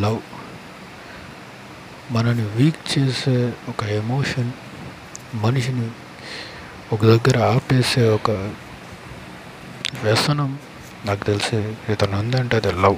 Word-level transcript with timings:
Love. 0.00 0.20
మనని 2.10 2.42
week 2.42 2.98
చేసే 2.98 3.54
ఒక 3.68 3.84
ఎమోషన్ 3.84 4.52
మనిషిని 5.34 5.90
ఒక 6.92 7.02
దగ్గర 7.02 7.38
ఆపేసే 7.38 8.08
ఒక 8.08 8.30
వ్యసనం 10.04 10.58
నాకు 11.06 11.24
తెలిసి 11.24 11.74
ఇతను 11.92 12.18
ఉందంటే 12.18 12.56
అది 12.56 12.72
లవ్. 12.72 12.96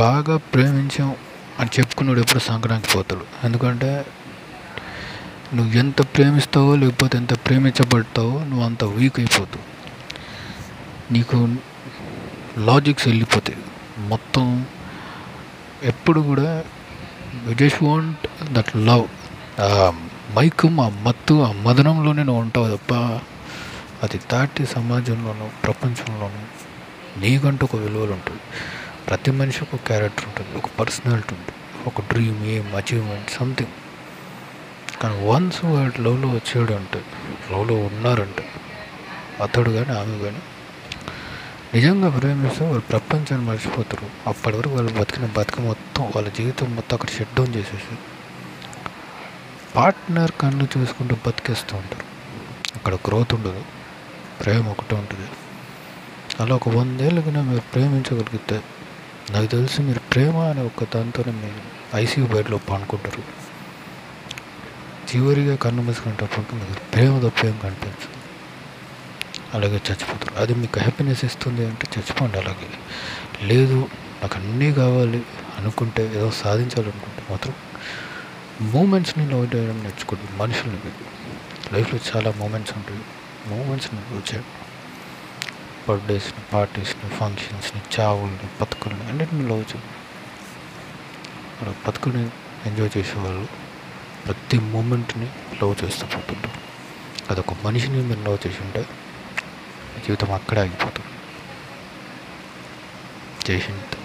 బాగా 0.00 0.36
ప్రేమించాం 0.36 1.16
అని 1.58 1.70
చెప్పుకున్నాడు 1.78 2.20
ఎప్పుడు 2.20 2.38
సంక్రాంతి 2.38 2.88
పోతాడు 2.88 3.26
ఎందుకంటే 3.44 4.06
నువ్వు 5.54 5.72
ఎంత 5.78 6.02
ప్రేమిస్తావో 6.02 6.76
లేకపోతే 6.76 7.18
ఎంత 7.18 7.34
ప్రేమించబడతావో 7.34 8.44
నువ్వు 8.44 8.64
అంత 8.64 8.84
వీక్ 8.84 9.20
అయిపోతావు. 9.20 9.64
నీకు 11.12 11.36
లాజిక్స్ 12.60 13.06
వెళ్ళిపోతాయి 13.08 13.60
మొత్తం 14.08 14.46
ఎప్పుడు 15.82 16.20
కూడా 16.20 16.50
జస్ట్ 17.52 17.80
వాంట్ 17.82 18.24
దట్ 18.52 18.72
లవ్ 18.88 19.06
మైకు 20.36 20.68
ఆ 20.78 20.86
మత్తు 21.02 21.34
ఆ 21.42 21.50
మదనంలోనే 21.66 22.22
నువ్వు 22.22 22.40
ఉంటావు 22.40 22.68
తప్ప 22.76 22.94
అది 24.02 24.18
దాటి 24.32 24.62
సమాజంలోనూ 24.66 25.46
ప్రపంచంలోనూ 25.64 26.42
నీకంటూ 27.20 27.64
ఒక 27.64 27.76
విలువలు 27.76 28.12
ఉంటుంది 28.12 28.42
ప్రతి 29.08 29.30
మనిషి 29.30 29.60
ఒక 29.62 29.78
క్యారెక్టర్ 29.86 30.26
ఉంటుంది 30.26 30.52
ఒక 30.56 30.68
పర్సనాలిటీ 30.78 31.32
ఉంటుంది 31.34 31.54
ఒక 31.86 32.00
డ్రీమ్ 32.10 32.40
ఏం 32.46 32.66
అచీవ్మెంట్ 32.76 33.30
సంథింగ్ 33.30 33.74
కానీ 35.02 35.16
వన్స్ 35.26 35.60
వాడు 35.64 36.00
లవ్లో 36.02 36.28
వచ్చాడు 36.30 36.72
అంటే 36.72 37.00
లవ్లో 37.52 37.74
ఉన్నారంటే 37.88 38.44
అతడు 39.42 39.70
కానీ 39.70 39.92
ఆమె 39.98 40.16
కానీ 40.18 40.42
నిజంగా 41.74 42.18
ప్రేమిస్తే 42.18 42.64
వాళ్ళు 42.64 42.80
ప్రపంచాన్ని 42.80 43.46
మర్చిపోతారు. 43.46 44.06
అప్పటి 44.26 44.56
వరకు 44.56 44.74
వాళ్ళు 44.74 44.92
బతికిన 44.92 45.28
బతుక 45.36 45.60
మొత్తం 45.60 46.04
వాళ్ళ 46.04 46.28
జీవితం 46.28 46.76
మొత్తం 46.76 46.96
అక్కడ 46.96 47.08
షట్ 47.08 47.36
డౌన్ 47.36 47.54
చేసేసి 47.54 47.98
పార్ట్నర్ 49.76 50.32
కన్ను 50.40 50.68
చూసుకుంటూ 50.78 51.16
బతికేస్తూ 51.26 51.76
ఉంటారు. 51.76 52.04
అక్కడ 52.76 52.94
గ్రోత్ 52.94 53.34
ఉండదు. 53.34 53.62
ప్రేమ 54.40 54.68
ఒకటే 54.68 54.96
ఉంటుంది. 54.96 55.28
అలా 56.40 56.54
ఒక 56.54 56.68
వందేళ్ళకి 56.68 57.30
మీరు 57.30 57.60
ప్రేమించగలిగితే 57.60 58.62
నాకు 59.30 59.46
తెలిసి 59.46 59.82
మీరు 59.82 59.98
ప్రేమ 59.98 60.36
అనే 60.36 60.62
ఒక 60.62 60.84
దాంతోనే 60.94 61.32
మీరు 61.32 61.96
ఐసీయూ 61.96 62.26
బెడ్లో 62.26 62.58
పండుకుంటారు 62.58 63.22
చివరిగా 65.16 65.56
కన్ను 65.56 65.82
మూసుకునేటప్పటికి 65.82 66.56
మీకు 66.56 66.90
ప్రేమ 66.94 67.28
తప్పేం 67.28 67.58
కనిపించదు. 67.62 68.25
అలాగే 69.54 69.76
చచ్చిపోతారు. 69.76 70.34
అది 70.36 70.54
మీకు 70.54 70.78
హ్యాపీనెస్ 70.78 71.24
ఇస్తుంది 71.24 71.66
అంటే 71.66 71.86
చచ్చిపోండి 71.98 72.38
అలాగే. 72.38 72.68
లేదు 73.46 73.88
నాకు 74.22 74.36
అన్నీ 74.36 74.72
కావాలి 74.72 75.22
అనుకుంటే 75.58 76.06
ఏదో 76.06 76.30
సాధించాలనుకుంటే 76.30 77.22
మాత్రం 77.30 77.54
మూమెంట్స్ని 78.60 79.30
లవ్ 79.30 79.56
చేయడం 79.56 79.82
నేర్చుకోండి 79.82 80.36
మనుషుల్ని 80.36 80.78
లైఫ్లో 81.72 82.00
చాలా 82.16 82.32
మూమెంట్స్ 82.36 82.74
ఉంటాయి. 82.76 83.00
మూమెంట్స్ని 83.46 84.00
లవ్ 84.00 84.34
చేయండి. 84.34 84.46
బర్త్డేస్ని 85.88 86.44
పార్టీస్ని 86.52 87.10
ఫంక్షన్స్ని 87.10 87.82
చావుల్ని 88.00 88.48
బతుకుల్ని 88.60 89.08
అన్నిటిని 89.08 89.42
లవ్ 89.42 89.58
చేయండి. 89.58 89.92
అలా 91.62 91.74
బతుకుని 91.88 92.28
ఎంజాయ్ 92.66 92.98
చేసేవాళ్ళు 92.98 93.46
ప్రతి 94.26 94.58
మూమెంట్ని 94.58 95.26
లవ్ 95.62 95.84
చేస్తూ 95.84 96.06
పోతుంటారు. 96.06 96.60
అదొక 97.30 97.52
మనిషిని 97.64 98.02
మీరు 98.02 98.20
లవ్ 98.20 98.38
చేసి 98.46 98.62
ఉంటే 98.62 98.86
జీవితం 100.04 100.32
అక్కడే 100.32 100.60
ఆగిపోతుంది 100.60 101.12
జై 103.46 103.58
హింద్ 103.58 103.95